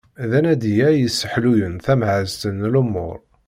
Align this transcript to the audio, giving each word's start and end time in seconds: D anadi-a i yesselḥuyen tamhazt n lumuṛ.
D 0.29 0.31
anadi-a 0.37 0.89
i 0.93 0.99
yesselḥuyen 1.03 1.75
tamhazt 1.85 2.41
n 2.49 2.55
lumuṛ. 2.73 3.17